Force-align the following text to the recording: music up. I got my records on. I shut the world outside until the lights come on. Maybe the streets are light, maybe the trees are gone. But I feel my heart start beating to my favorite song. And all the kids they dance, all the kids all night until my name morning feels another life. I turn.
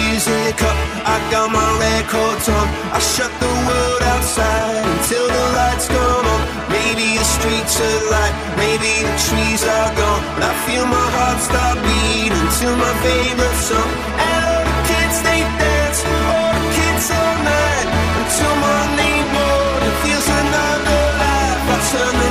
music 0.00 0.56
up. 0.70 0.78
I 1.04 1.16
got 1.32 1.48
my 1.52 1.68
records 1.86 2.46
on. 2.48 2.66
I 2.96 3.00
shut 3.12 3.32
the 3.44 3.52
world 3.66 4.02
outside 4.14 4.82
until 4.94 5.26
the 5.36 5.44
lights 5.58 5.86
come 5.88 6.26
on. 6.34 6.40
Maybe 6.76 7.06
the 7.20 7.26
streets 7.36 7.74
are 7.80 8.00
light, 8.14 8.34
maybe 8.56 8.92
the 9.06 9.14
trees 9.26 9.62
are 9.76 9.90
gone. 10.00 10.22
But 10.34 10.44
I 10.50 10.54
feel 10.66 10.84
my 10.86 11.06
heart 11.16 11.38
start 11.48 11.76
beating 11.86 12.50
to 12.60 12.68
my 12.82 12.92
favorite 13.04 13.58
song. 13.68 13.90
And 14.28 14.42
all 14.50 14.64
the 14.68 14.78
kids 14.90 15.16
they 15.26 15.40
dance, 15.60 16.00
all 16.06 16.52
the 16.56 16.64
kids 16.78 17.06
all 17.20 17.36
night 17.52 17.88
until 18.20 18.54
my 18.66 18.80
name 19.00 19.26
morning 19.36 19.96
feels 20.02 20.28
another 20.40 21.02
life. 21.22 21.62
I 21.74 21.78
turn. 21.92 22.29